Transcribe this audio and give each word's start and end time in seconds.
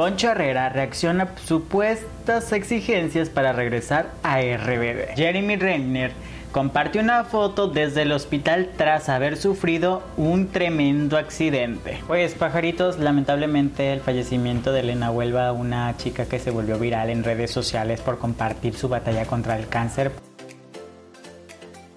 Poncho 0.00 0.30
Herrera 0.30 0.68
reacciona 0.68 1.24
a 1.24 1.38
supuestas 1.44 2.52
exigencias 2.52 3.30
para 3.30 3.52
regresar 3.52 4.12
a 4.22 4.38
RBD. 4.40 5.16
Jeremy 5.16 5.56
Renner 5.56 6.12
compartió 6.52 7.00
una 7.00 7.24
foto 7.24 7.66
desde 7.66 8.02
el 8.02 8.12
hospital 8.12 8.70
tras 8.76 9.08
haber 9.08 9.36
sufrido 9.36 10.04
un 10.16 10.52
tremendo 10.52 11.16
accidente. 11.16 11.98
Pues 12.06 12.34
pajaritos, 12.34 13.00
lamentablemente 13.00 13.92
el 13.92 13.98
fallecimiento 13.98 14.70
de 14.70 14.80
Elena 14.80 15.10
Huelva, 15.10 15.50
una 15.50 15.96
chica 15.96 16.26
que 16.26 16.38
se 16.38 16.52
volvió 16.52 16.78
viral 16.78 17.10
en 17.10 17.24
redes 17.24 17.50
sociales 17.50 18.00
por 18.00 18.20
compartir 18.20 18.76
su 18.76 18.88
batalla 18.88 19.26
contra 19.26 19.58
el 19.58 19.66
cáncer, 19.66 20.12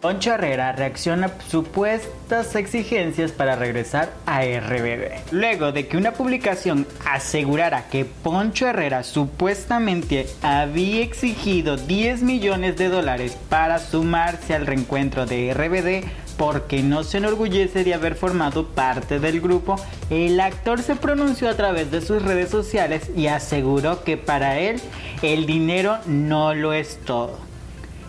Poncho 0.01 0.33
Herrera 0.33 0.71
reacciona 0.71 1.27
a 1.27 1.49
supuestas 1.49 2.55
exigencias 2.55 3.31
para 3.31 3.55
regresar 3.55 4.11
a 4.25 4.41
RBD. 4.41 5.31
Luego 5.31 5.71
de 5.71 5.87
que 5.87 5.95
una 5.95 6.13
publicación 6.13 6.87
asegurara 7.05 7.87
que 7.87 8.05
Poncho 8.05 8.67
Herrera 8.67 9.03
supuestamente 9.03 10.27
había 10.41 11.03
exigido 11.03 11.77
10 11.77 12.23
millones 12.23 12.77
de 12.77 12.89
dólares 12.89 13.37
para 13.47 13.77
sumarse 13.77 14.55
al 14.55 14.65
reencuentro 14.65 15.27
de 15.27 15.53
RBD 15.53 16.09
porque 16.35 16.81
no 16.81 17.03
se 17.03 17.19
enorgullece 17.19 17.83
de 17.83 17.93
haber 17.93 18.15
formado 18.15 18.69
parte 18.69 19.19
del 19.19 19.39
grupo, 19.39 19.75
el 20.09 20.39
actor 20.39 20.81
se 20.81 20.95
pronunció 20.95 21.47
a 21.47 21.53
través 21.53 21.91
de 21.91 22.01
sus 22.01 22.23
redes 22.23 22.49
sociales 22.49 23.11
y 23.15 23.27
aseguró 23.27 24.03
que 24.03 24.17
para 24.17 24.57
él 24.57 24.81
el 25.21 25.45
dinero 25.45 25.99
no 26.07 26.55
lo 26.55 26.73
es 26.73 26.97
todo. 27.05 27.50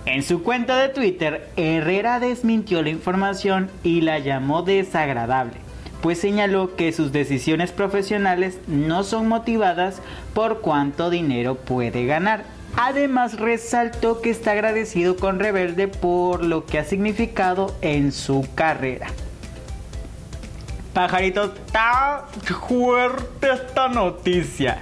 En 0.05 0.25
su 0.25 0.43
cuenta 0.43 0.77
de 0.79 0.89
Twitter, 0.89 1.49
Herrera 1.57 2.19
desmintió 2.19 2.83
la 2.83 2.91
información 2.91 3.71
y 3.85 4.01
la 4.01 4.19
llamó 4.19 4.63
desagradable, 4.63 5.59
pues 6.01 6.19
señaló 6.19 6.75
que 6.75 6.93
sus 6.93 7.13
decisiones 7.13 7.71
profesionales 7.71 8.59
no 8.67 9.05
son 9.05 9.29
motivadas 9.29 10.03
por 10.35 10.61
cuánto 10.61 11.09
dinero 11.09 11.55
puede 11.55 12.05
ganar. 12.05 12.45
Además 12.77 13.39
resaltó 13.39 14.21
que 14.21 14.31
está 14.31 14.53
agradecido 14.53 15.17
con 15.17 15.39
Rebelde 15.39 15.87
por 15.87 16.45
lo 16.45 16.67
que 16.67 16.81
ha 16.81 16.85
significado 16.85 17.77
en 17.81 18.11
su 18.11 18.45
carrera. 18.57 19.07
Pajarito, 20.95 21.45
está 21.45 22.27
fuerte 22.67 23.53
esta 23.53 23.89
noticia. 23.89 24.79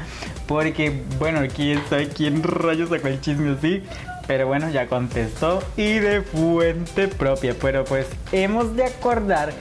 Porque, 0.47 1.05
bueno, 1.19 1.43
quién 1.55 1.81
sabe 1.89 2.09
quién 2.09 2.43
rayos 2.43 2.89
sacó 2.89 3.07
el 3.07 3.21
chisme 3.21 3.51
así. 3.51 3.85
Pero 4.31 4.47
bueno, 4.47 4.71
ya 4.71 4.87
contestó 4.87 5.61
y 5.77 5.95
de 5.95 6.23
fuente 6.23 7.09
propia. 7.09 7.57
Pero 7.61 7.85
pues 7.85 8.07
hemos 8.31 8.77
de 8.77 8.85
acordar 8.85 9.53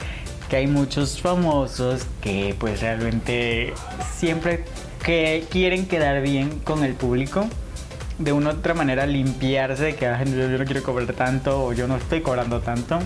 que 0.48 0.54
hay 0.54 0.68
muchos 0.68 1.20
famosos 1.20 2.06
que 2.20 2.54
pues 2.56 2.80
realmente 2.80 3.74
siempre 4.14 4.62
que 5.04 5.44
quieren 5.50 5.88
quedar 5.88 6.22
bien 6.22 6.60
con 6.60 6.84
el 6.84 6.94
público. 6.94 7.48
De 8.20 8.32
una 8.32 8.50
u 8.50 8.52
otra 8.52 8.74
manera 8.74 9.06
limpiarse 9.06 9.86
de 9.86 9.96
que 9.96 10.04
yo 10.04 10.58
no 10.58 10.64
quiero 10.64 10.84
cobrar 10.84 11.12
tanto 11.14 11.64
o 11.64 11.72
yo 11.72 11.88
no 11.88 11.96
estoy 11.96 12.20
cobrando 12.20 12.60
tanto. 12.60 13.00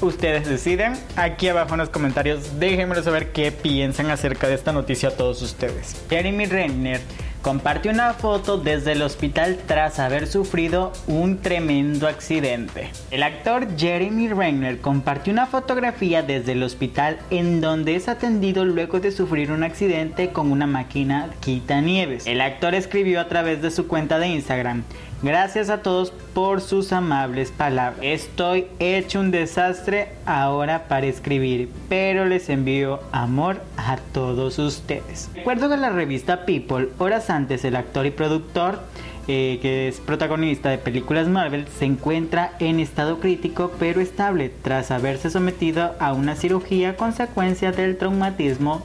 Ustedes 0.00 0.48
deciden. 0.48 0.92
Aquí 1.16 1.48
abajo 1.48 1.74
en 1.74 1.78
los 1.78 1.88
comentarios 1.88 2.60
déjenmelo 2.60 3.02
saber 3.02 3.32
qué 3.32 3.50
piensan 3.50 4.08
acerca 4.12 4.46
de 4.46 4.54
esta 4.54 4.70
noticia 4.70 5.08
a 5.08 5.12
todos 5.16 5.42
ustedes. 5.42 5.96
Jeremy 6.08 6.46
Renner 6.46 7.00
compartió 7.42 7.90
una 7.90 8.14
foto 8.14 8.58
desde 8.58 8.92
el 8.92 9.02
hospital 9.02 9.58
tras 9.66 9.98
haber 9.98 10.26
sufrido 10.26 10.92
un 11.06 11.38
tremendo 11.38 12.08
accidente. 12.08 12.90
El 13.10 13.22
actor 13.22 13.76
Jeremy 13.76 14.28
Renner 14.28 14.80
compartió 14.80 15.32
una 15.32 15.46
fotografía 15.46 16.22
desde 16.22 16.52
el 16.52 16.62
hospital 16.62 17.18
en 17.30 17.60
donde 17.60 17.96
es 17.96 18.08
atendido 18.08 18.64
luego 18.64 19.00
de 19.00 19.12
sufrir 19.12 19.52
un 19.52 19.62
accidente 19.62 20.30
con 20.30 20.50
una 20.52 20.66
máquina 20.66 21.30
quita 21.40 21.80
nieves. 21.80 22.26
El 22.26 22.40
actor 22.40 22.74
escribió 22.74 23.20
a 23.20 23.28
través 23.28 23.62
de 23.62 23.70
su 23.70 23.86
cuenta 23.86 24.18
de 24.18 24.28
Instagram, 24.28 24.84
Gracias 25.20 25.68
a 25.68 25.82
todos 25.82 26.12
por 26.32 26.60
sus 26.60 26.92
amables 26.92 27.50
palabras. 27.50 27.98
Estoy 28.02 28.68
hecho 28.78 29.18
un 29.18 29.32
desastre 29.32 30.10
ahora 30.26 30.86
para 30.86 31.06
escribir, 31.06 31.70
pero 31.88 32.24
les 32.24 32.48
envío 32.48 33.00
amor 33.10 33.60
a 33.76 33.96
todos 34.12 34.60
ustedes. 34.60 35.28
Recuerdo 35.34 35.68
que 35.68 35.76
la 35.76 35.90
revista 35.90 36.46
People, 36.46 36.90
horas 36.98 37.30
antes 37.30 37.64
el 37.64 37.74
actor 37.74 38.06
y 38.06 38.12
productor 38.12 38.78
eh, 39.30 39.58
que 39.60 39.88
es 39.88 40.00
protagonista 40.00 40.70
de 40.70 40.78
películas 40.78 41.28
Marvel, 41.28 41.66
se 41.78 41.84
encuentra 41.84 42.54
en 42.60 42.80
estado 42.80 43.20
crítico 43.20 43.70
pero 43.78 44.00
estable 44.00 44.50
tras 44.62 44.90
haberse 44.90 45.28
sometido 45.28 45.94
a 46.00 46.14
una 46.14 46.34
cirugía 46.34 46.96
consecuencia 46.96 47.70
del 47.70 47.98
traumatismo 47.98 48.82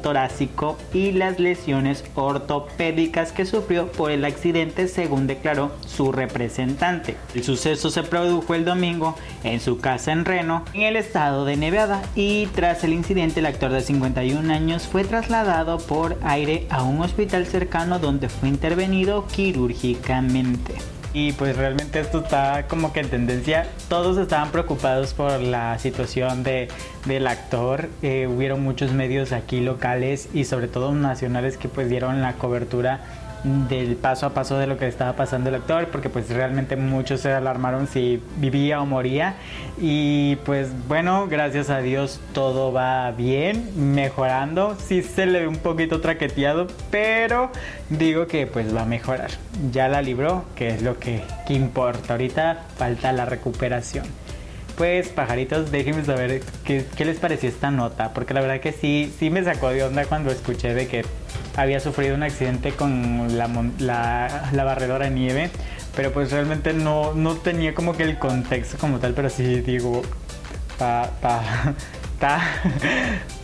torácico 0.00 0.78
y 0.94 1.12
las 1.12 1.38
lesiones 1.38 2.02
ortopédicas 2.14 3.32
que 3.32 3.44
sufrió 3.44 3.92
por 3.92 4.10
el 4.10 4.24
accidente 4.24 4.88
según 4.88 5.26
declaró 5.26 5.72
su 5.86 6.12
representante. 6.12 7.16
El 7.34 7.44
suceso 7.44 7.90
se 7.90 8.04
produjo 8.04 8.54
el 8.54 8.64
domingo 8.64 9.16
en 9.42 9.60
su 9.60 9.80
casa 9.80 10.12
en 10.12 10.24
Reno, 10.24 10.64
en 10.72 10.84
el 10.84 10.96
estado 10.96 11.44
de 11.44 11.58
Nevada, 11.58 12.00
y 12.14 12.46
tras 12.54 12.84
el 12.84 12.94
incidente 12.94 13.40
el 13.40 13.46
actor 13.46 13.70
de 13.70 13.82
51 13.82 14.50
años 14.50 14.84
fue 14.86 15.04
trasladado 15.04 15.76
por 15.76 16.16
aire 16.22 16.66
a 16.70 16.84
un 16.84 17.02
hospital 17.02 17.44
cercano 17.44 17.98
donde 17.98 18.30
fue 18.30 18.48
intervenido 18.48 19.26
quirúrgicamente 19.26 19.73
y 21.14 21.32
pues 21.32 21.56
realmente 21.56 22.00
esto 22.00 22.18
está 22.18 22.66
como 22.66 22.92
que 22.92 23.00
en 23.00 23.08
tendencia. 23.08 23.68
Todos 23.88 24.18
estaban 24.18 24.50
preocupados 24.50 25.14
por 25.14 25.40
la 25.40 25.78
situación 25.78 26.42
de, 26.42 26.68
del 27.06 27.28
actor. 27.28 27.88
Eh, 28.02 28.26
hubieron 28.26 28.62
muchos 28.62 28.92
medios 28.92 29.30
aquí 29.30 29.60
locales 29.60 30.28
y 30.34 30.44
sobre 30.44 30.66
todo 30.66 30.92
nacionales 30.92 31.56
que 31.56 31.68
pues 31.68 31.88
dieron 31.88 32.20
la 32.20 32.34
cobertura 32.34 33.00
del 33.44 33.96
paso 33.96 34.26
a 34.26 34.30
paso 34.30 34.58
de 34.58 34.66
lo 34.66 34.78
que 34.78 34.88
estaba 34.88 35.12
pasando 35.14 35.50
el 35.50 35.56
actor, 35.56 35.88
porque 35.88 36.08
pues 36.08 36.30
realmente 36.30 36.76
muchos 36.76 37.20
se 37.20 37.32
alarmaron 37.32 37.86
si 37.86 38.22
vivía 38.36 38.80
o 38.80 38.86
moría. 38.86 39.34
Y 39.78 40.36
pues 40.44 40.70
bueno, 40.88 41.26
gracias 41.28 41.68
a 41.70 41.80
Dios 41.80 42.20
todo 42.32 42.72
va 42.72 43.10
bien, 43.12 43.94
mejorando. 43.94 44.76
Sí 44.78 45.02
se 45.02 45.26
le 45.26 45.40
ve 45.40 45.48
un 45.48 45.58
poquito 45.58 46.00
traqueteado, 46.00 46.66
pero 46.90 47.50
digo 47.90 48.26
que 48.26 48.46
pues 48.46 48.74
va 48.74 48.82
a 48.82 48.86
mejorar. 48.86 49.30
Ya 49.70 49.88
la 49.88 50.00
libró, 50.00 50.44
que 50.56 50.68
es 50.68 50.82
lo 50.82 50.98
que, 50.98 51.22
importa. 51.48 52.14
Ahorita 52.14 52.64
falta 52.76 53.12
la 53.12 53.26
recuperación. 53.26 54.06
Pues 54.76 55.08
pajaritos, 55.10 55.70
déjenme 55.70 56.04
saber 56.04 56.42
qué, 56.64 56.84
qué, 56.96 57.04
les 57.04 57.20
pareció 57.20 57.48
esta 57.48 57.70
nota, 57.70 58.12
porque 58.12 58.34
la 58.34 58.40
verdad 58.40 58.58
que 58.58 58.72
sí, 58.72 59.14
sí 59.20 59.30
me 59.30 59.44
sacó 59.44 59.68
de 59.68 59.84
onda 59.84 60.04
cuando 60.06 60.32
escuché 60.32 60.74
de 60.74 60.88
que 60.88 61.04
había 61.56 61.80
sufrido 61.80 62.14
un 62.14 62.22
accidente 62.22 62.72
con 62.72 63.36
la, 63.36 63.48
la, 63.78 64.64
barredora 64.64 65.06
de 65.06 65.10
nieve, 65.12 65.50
pero 65.94 66.12
pues 66.12 66.32
realmente 66.32 66.72
no, 66.72 67.14
no 67.14 67.36
tenía 67.36 67.74
como 67.74 67.96
que 67.96 68.02
el 68.02 68.18
contexto 68.18 68.76
como 68.78 68.98
tal, 68.98 69.14
pero 69.14 69.30
sí 69.30 69.60
digo, 69.60 70.02
está, 70.70 71.10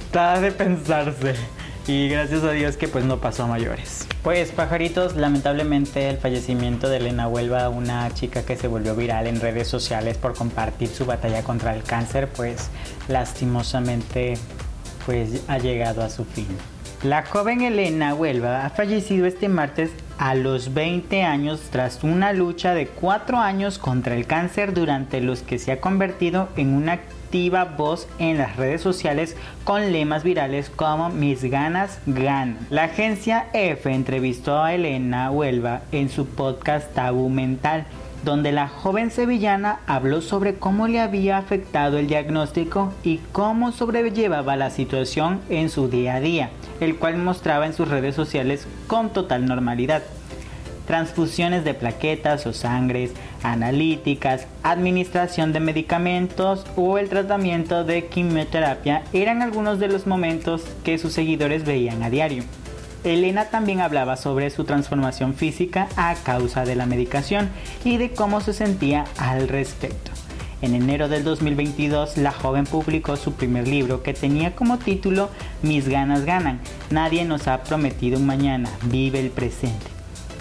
está, 0.06 0.40
de 0.40 0.52
pensarse. 0.52 1.34
Y 1.86 2.08
gracias 2.08 2.44
a 2.44 2.52
Dios 2.52 2.76
que 2.76 2.88
pues 2.88 3.04
no 3.04 3.20
pasó 3.20 3.44
a 3.44 3.46
mayores. 3.46 4.06
Pues 4.22 4.52
pajaritos, 4.52 5.16
lamentablemente 5.16 6.08
el 6.08 6.18
fallecimiento 6.18 6.88
de 6.88 6.98
Elena 6.98 7.26
Huelva, 7.26 7.68
una 7.68 8.12
chica 8.14 8.42
que 8.42 8.56
se 8.56 8.68
volvió 8.68 8.94
viral 8.94 9.26
en 9.26 9.40
redes 9.40 9.66
sociales 9.66 10.18
por 10.18 10.34
compartir 10.34 10.88
su 10.88 11.06
batalla 11.06 11.42
contra 11.42 11.74
el 11.74 11.82
cáncer, 11.82 12.28
pues 12.28 12.68
lastimosamente 13.08 14.34
pues 15.06 15.42
ha 15.48 15.58
llegado 15.58 16.02
a 16.02 16.10
su 16.10 16.24
fin. 16.24 16.46
La 17.02 17.24
joven 17.24 17.62
Elena 17.62 18.14
Huelva 18.14 18.66
ha 18.66 18.70
fallecido 18.70 19.26
este 19.26 19.48
martes 19.48 19.90
a 20.18 20.34
los 20.34 20.74
20 20.74 21.22
años 21.22 21.62
tras 21.70 22.04
una 22.04 22.32
lucha 22.34 22.74
de 22.74 22.86
4 22.86 23.38
años 23.38 23.78
contra 23.78 24.14
el 24.14 24.26
cáncer 24.26 24.74
durante 24.74 25.20
los 25.20 25.40
que 25.40 25.58
se 25.58 25.72
ha 25.72 25.80
convertido 25.80 26.48
en 26.56 26.74
una 26.74 26.92
activa 26.92 27.64
voz 27.64 28.08
en 28.18 28.36
las 28.38 28.56
redes 28.56 28.82
sociales 28.82 29.36
con 29.64 29.92
lemas 29.92 30.24
virales 30.24 30.68
como 30.68 31.08
mis 31.08 31.42
ganas 31.44 32.00
ganan. 32.06 32.58
La 32.68 32.84
agencia 32.84 33.46
F 33.52 33.90
entrevistó 33.90 34.60
a 34.62 34.74
Elena 34.74 35.30
Huelva 35.30 35.82
en 35.92 36.10
su 36.10 36.26
podcast 36.26 36.92
Tabú 36.92 37.28
Mental 37.28 37.86
donde 38.24 38.52
la 38.52 38.68
joven 38.68 39.10
sevillana 39.10 39.80
habló 39.86 40.20
sobre 40.20 40.54
cómo 40.54 40.88
le 40.88 41.00
había 41.00 41.38
afectado 41.38 41.98
el 41.98 42.06
diagnóstico 42.06 42.92
y 43.02 43.18
cómo 43.32 43.72
sobrellevaba 43.72 44.56
la 44.56 44.70
situación 44.70 45.40
en 45.48 45.70
su 45.70 45.88
día 45.88 46.16
a 46.16 46.20
día, 46.20 46.50
el 46.80 46.96
cual 46.96 47.16
mostraba 47.16 47.66
en 47.66 47.72
sus 47.72 47.88
redes 47.88 48.14
sociales 48.14 48.66
con 48.86 49.10
total 49.10 49.46
normalidad. 49.46 50.02
Transfusiones 50.86 51.64
de 51.64 51.74
plaquetas 51.74 52.46
o 52.46 52.52
sangres, 52.52 53.12
analíticas, 53.42 54.46
administración 54.62 55.52
de 55.52 55.60
medicamentos 55.60 56.66
o 56.76 56.98
el 56.98 57.08
tratamiento 57.08 57.84
de 57.84 58.06
quimioterapia 58.06 59.04
eran 59.12 59.40
algunos 59.40 59.78
de 59.78 59.88
los 59.88 60.06
momentos 60.06 60.64
que 60.84 60.98
sus 60.98 61.12
seguidores 61.12 61.64
veían 61.64 62.02
a 62.02 62.10
diario. 62.10 62.42
Elena 63.04 63.46
también 63.46 63.80
hablaba 63.80 64.16
sobre 64.16 64.50
su 64.50 64.64
transformación 64.64 65.34
física 65.34 65.88
a 65.96 66.14
causa 66.14 66.64
de 66.64 66.76
la 66.76 66.86
medicación 66.86 67.48
y 67.84 67.96
de 67.96 68.10
cómo 68.10 68.40
se 68.40 68.52
sentía 68.52 69.04
al 69.18 69.48
respecto. 69.48 70.10
En 70.62 70.74
enero 70.74 71.08
del 71.08 71.24
2022, 71.24 72.18
la 72.18 72.32
joven 72.32 72.66
publicó 72.66 73.16
su 73.16 73.32
primer 73.32 73.66
libro 73.66 74.02
que 74.02 74.12
tenía 74.12 74.54
como 74.54 74.78
título 74.78 75.30
Mis 75.62 75.88
ganas 75.88 76.26
ganan. 76.26 76.60
Nadie 76.90 77.24
nos 77.24 77.48
ha 77.48 77.62
prometido 77.62 78.18
un 78.18 78.26
mañana, 78.26 78.68
vive 78.84 79.20
el 79.20 79.30
presente. 79.30 79.86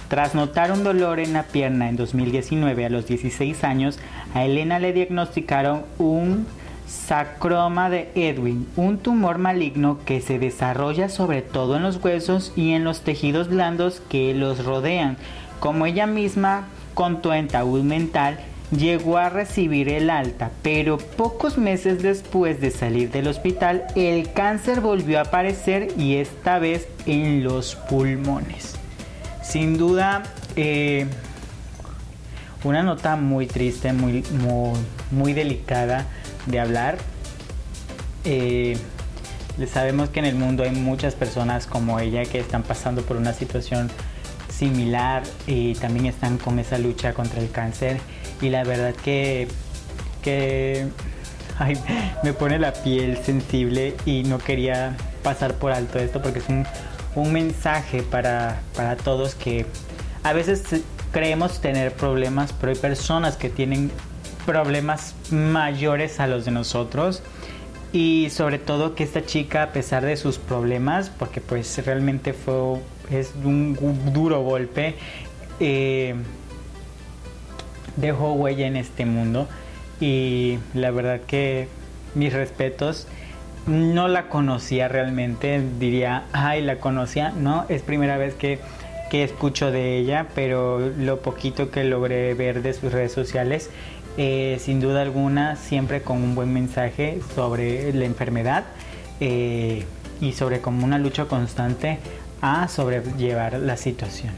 Tras 0.10 0.36
notar 0.36 0.74
un 0.74 0.84
dolor 0.84 1.20
en 1.20 1.34
la 1.34 1.44
pierna 1.44 1.88
en 1.88 1.96
2019 1.96 2.86
a 2.86 2.90
los 2.90 3.06
16 3.06 3.64
años, 3.64 4.00
a 4.34 4.44
Elena 4.44 4.80
le 4.80 4.92
diagnosticaron 4.92 5.84
un 6.00 6.48
sacroma 6.90 7.90
de 7.90 8.10
Edwin, 8.16 8.68
un 8.76 8.98
tumor 8.98 9.38
maligno 9.38 10.00
que 10.06 10.22
se 10.22 10.40
desarrolla 10.40 11.08
sobre 11.08 11.42
todo 11.42 11.78
en 11.78 11.84
los 11.84 12.04
huesos 12.04 12.52
y 12.56 12.72
en 12.72 12.84
los 12.84 13.02
tejidos 13.02 13.48
blandos 13.48 14.02
que 14.10 14.34
los 14.34 14.66
rodean. 14.66 15.18
Como 15.60 15.86
ella 15.86 16.08
misma 16.08 16.68
contó 16.96 17.34
en 17.34 17.48
Taúd 17.48 17.84
Mental, 17.84 18.40
llegó 18.72 19.18
a 19.18 19.30
recibir 19.30 19.90
el 19.90 20.10
alta, 20.10 20.52
pero 20.62 20.98
pocos 20.98 21.58
meses 21.58 22.02
después 22.02 22.60
de 22.62 22.72
salir 22.72 23.12
del 23.12 23.28
hospital, 23.28 23.86
el 23.96 24.32
cáncer 24.32 24.82
volvió 24.82 25.20
a 25.20 25.24
aparecer 25.24 25.90
y 25.98 26.16
esta 26.16 26.60
vez 26.60 26.88
en 27.06 27.44
los 27.44 27.76
pulmones. 27.76 28.76
Sin 29.42 29.78
duda, 29.78 30.24
eh, 30.56 31.08
una 32.64 32.84
nota 32.84 33.16
muy 33.16 33.48
triste, 33.48 33.94
muy, 33.94 34.24
muy, 35.12 35.34
delicada 35.34 36.06
de 36.46 36.60
hablar. 36.60 36.98
Eh, 38.26 38.78
sabemos 39.72 40.10
que 40.10 40.20
en 40.20 40.26
el 40.26 40.36
mundo 40.36 40.64
hay 40.64 40.72
muchas 40.72 41.16
personas 41.16 41.68
como 41.68 42.00
ella 42.00 42.24
que 42.26 42.40
están 42.40 42.64
pasando 42.64 43.02
por 43.04 43.18
una 43.18 43.34
situación 43.34 43.90
similar 44.50 45.24
y 45.48 45.76
también 45.76 46.06
están 46.06 46.38
con 46.38 46.60
esa 46.60 46.78
lucha 46.78 47.14
contra 47.14 47.40
el 47.40 47.50
cáncer 47.50 48.00
y 48.42 48.50
la 48.50 48.64
verdad 48.64 48.94
que, 48.94 49.48
me 52.24 52.34
pone 52.34 52.60
la 52.60 52.74
piel 52.74 53.18
sensible 53.18 53.96
y 54.06 54.24
no 54.24 54.38
quería 54.38 54.96
pasar 55.24 55.56
por 55.56 55.72
alto 55.72 55.98
esto 55.98 56.22
porque 56.22 56.40
es 56.40 56.46
un, 56.50 56.66
mensaje 57.34 58.02
para, 58.02 58.62
para 58.76 58.96
todos 58.96 59.36
que 59.36 59.66
a 60.24 60.32
veces 60.32 60.84
creemos 61.12 61.62
tener 61.62 61.94
problemas, 61.94 62.54
pero 62.54 62.72
hay 62.72 62.78
personas 62.78 63.36
que 63.36 63.50
tienen 63.50 63.92
problemas 64.46 65.16
mayores 65.32 66.20
a 66.20 66.28
los 66.28 66.46
de 66.46 66.52
nosotros. 66.52 67.22
Y 67.92 68.30
sobre 68.30 68.60
todo 68.60 68.94
que 68.94 69.04
esta 69.04 69.26
chica 69.26 69.64
a 69.64 69.72
pesar 69.72 70.06
de 70.06 70.16
sus 70.16 70.38
problemas 70.38 71.10
porque 71.10 71.42
pues 71.42 71.84
realmente 71.84 72.34
fue 72.34 72.80
es 73.10 73.34
un 73.44 73.76
duro 74.14 74.42
golpe 74.42 74.94
eh, 75.60 76.14
dejó 77.96 78.34
huella 78.34 78.68
en 78.68 78.76
este 78.76 79.06
mundo. 79.06 79.48
Y 80.00 80.60
la 80.74 80.92
verdad 80.92 81.22
que 81.22 81.68
mis 82.16 82.34
respetos. 82.34 83.08
No 83.68 84.08
la 84.08 84.30
conocía 84.30 84.88
realmente 84.88 85.62
diría 85.80 86.24
ay 86.32 86.62
la 86.62 86.78
conocía 86.78 87.32
no 87.32 87.66
es 87.70 87.84
primera 87.84 88.18
vez 88.18 88.34
que 88.34 88.58
que 89.10 89.24
escucho 89.24 89.72
de 89.72 89.98
ella, 89.98 90.28
pero 90.36 90.80
lo 90.80 91.22
poquito 91.22 91.72
que 91.72 91.84
logré 91.84 92.34
ver 92.34 92.62
de 92.62 92.74
sus 92.74 92.92
redes 92.92 93.12
sociales, 93.12 93.70
eh, 94.18 94.58
sin 94.60 94.80
duda 94.80 95.02
alguna, 95.02 95.56
siempre 95.56 96.02
con 96.02 96.18
un 96.18 96.36
buen 96.36 96.54
mensaje 96.54 97.20
sobre 97.36 97.94
la 97.94 98.06
enfermedad 98.06 98.66
eh, 99.20 99.86
y 100.22 100.34
sobre 100.34 100.62
como 100.62 100.86
una 100.86 100.98
lucha 100.98 101.26
constante 101.26 102.00
a 102.42 102.68
sobrellevar 102.68 103.54
la 103.54 103.78
situación. 103.78 104.34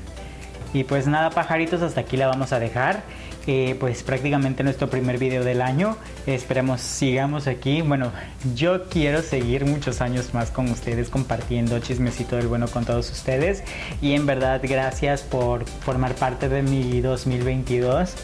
Y 0.74 0.83
pues 0.83 1.07
nada, 1.07 1.31
pajaritos, 1.31 1.81
hasta 1.81 2.01
aquí 2.01 2.17
la 2.17 2.27
vamos 2.27 2.53
a 2.53 2.59
dejar. 2.59 3.03
Pues 3.45 4.03
prácticamente 4.03 4.63
nuestro 4.63 4.89
primer 4.89 5.17
video 5.17 5.43
del 5.43 5.61
año. 5.61 5.97
Esperemos 6.27 6.81
sigamos 6.81 7.47
aquí. 7.47 7.81
Bueno, 7.81 8.11
yo 8.55 8.88
quiero 8.88 9.21
seguir 9.21 9.65
muchos 9.65 10.01
años 10.01 10.33
más 10.33 10.51
con 10.51 10.69
ustedes 10.69 11.09
compartiendo 11.09 11.79
chismecito 11.79 12.35
del 12.35 12.47
bueno 12.47 12.67
con 12.67 12.85
todos 12.85 13.09
ustedes. 13.11 13.63
Y 14.01 14.13
en 14.13 14.25
verdad, 14.25 14.61
gracias 14.63 15.23
por 15.23 15.65
formar 15.65 16.13
parte 16.15 16.49
de 16.49 16.61
mi 16.61 17.01
2022. 17.01 18.15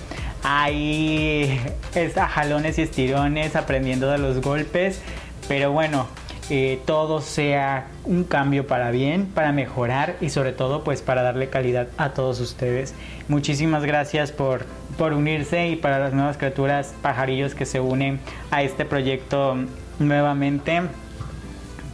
Ahí 0.44 1.60
está 1.96 2.28
jalones 2.28 2.78
y 2.78 2.84
estirones, 2.84 3.56
aprendiendo 3.56 4.12
de 4.12 4.20
los 4.20 4.42
golpes. 4.42 5.02
Pero 5.48 5.72
bueno, 5.72 6.08
eh, 6.50 6.80
todo 6.86 7.20
sea 7.20 7.88
un 8.06 8.24
cambio 8.24 8.68
para 8.68 8.90
bien, 8.92 9.26
para 9.26 9.52
mejorar 9.52 10.16
y 10.22 10.30
sobre 10.30 10.54
todo 10.54 10.82
pues 10.86 11.02
para 11.02 11.22
darle 11.22 11.50
calidad 11.50 11.90
a 11.98 12.14
todos 12.14 12.40
ustedes. 12.40 12.94
Muchísimas 13.28 13.84
gracias 13.84 14.32
por, 14.32 14.66
por 14.98 15.14
unirse 15.14 15.70
y 15.70 15.76
para 15.76 16.00
las 16.00 16.14
nuevas 16.14 16.38
criaturas 16.38 16.94
pajarillos 17.02 17.56
que 17.56 17.66
se 17.66 17.80
unen 17.80 18.20
a 18.52 18.64
este 18.64 18.86
proyecto 18.86 19.56
nuevamente, 20.00 20.82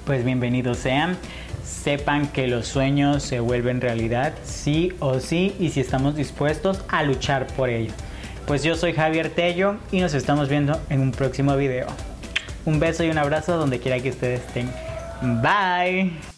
pues 0.05 0.23
bienvenidos 0.23 0.77
sean. 0.77 1.17
Sepan 1.63 2.27
que 2.27 2.47
los 2.47 2.67
sueños 2.67 3.23
se 3.23 3.39
vuelven 3.39 3.81
realidad, 3.81 4.33
sí 4.43 4.93
o 4.99 5.19
sí, 5.19 5.55
y 5.59 5.69
si 5.69 5.81
estamos 5.81 6.15
dispuestos 6.15 6.83
a 6.87 7.03
luchar 7.03 7.47
por 7.47 7.69
ello. 7.69 7.93
Pues 8.47 8.63
yo 8.63 8.75
soy 8.75 8.93
Javier 8.93 9.29
Tello 9.29 9.77
y 9.91 10.01
nos 10.01 10.13
estamos 10.13 10.49
viendo 10.49 10.79
en 10.89 11.01
un 11.01 11.11
próximo 11.11 11.55
video. 11.55 11.87
Un 12.65 12.79
beso 12.79 13.03
y 13.03 13.09
un 13.09 13.17
abrazo 13.17 13.57
donde 13.57 13.79
quiera 13.79 13.99
que 13.99 14.09
ustedes 14.09 14.41
estén. 14.41 14.69
Bye. 15.41 16.32